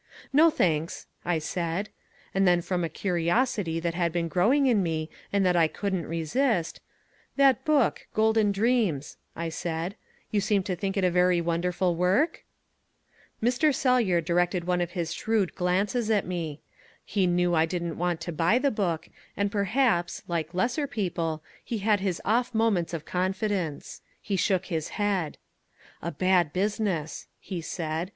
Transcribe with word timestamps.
"No, 0.33 0.49
thanks," 0.49 1.05
I 1.23 1.37
said. 1.37 1.89
And 2.33 2.47
then 2.47 2.63
from 2.63 2.83
a 2.83 2.89
curiosity 2.89 3.79
that 3.81 3.93
had 3.93 4.11
been 4.11 4.27
growing 4.29 4.65
in 4.65 4.81
me 4.81 5.11
and 5.31 5.45
that 5.45 5.55
I 5.55 5.67
couldn't 5.67 6.07
resist, 6.07 6.81
"That 7.35 7.63
book 7.63 8.07
Golden 8.15 8.51
Dreams," 8.51 9.17
I 9.35 9.49
said, 9.49 9.95
"you 10.31 10.41
seem 10.41 10.63
to 10.63 10.75
think 10.75 10.97
it 10.97 11.03
a 11.03 11.11
very 11.11 11.39
wonderful 11.39 11.93
work?" 11.95 12.43
Mr. 13.43 13.69
Sellyer 13.75 14.21
directed 14.21 14.63
one 14.63 14.81
of 14.81 14.93
his 14.97 15.13
shrewd 15.13 15.53
glances 15.53 16.09
at 16.09 16.25
me. 16.25 16.61
He 17.05 17.27
knew 17.27 17.53
I 17.53 17.67
didn't 17.67 17.99
want 17.99 18.21
to 18.21 18.31
buy 18.31 18.57
the 18.57 18.71
book, 18.71 19.07
and 19.37 19.51
perhaps, 19.51 20.23
like 20.27 20.55
lesser 20.55 20.87
people, 20.87 21.43
he 21.63 21.77
had 21.77 21.99
his 21.99 22.19
off 22.25 22.55
moments 22.55 22.95
of 22.95 23.05
confidence. 23.05 24.01
He 24.19 24.35
shook 24.35 24.65
his 24.65 24.87
head. 24.97 25.37
"A 26.01 26.09
bad 26.11 26.53
business," 26.53 27.27
he 27.39 27.61
said. 27.61 28.09